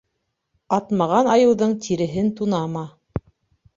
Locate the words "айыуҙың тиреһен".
1.35-2.33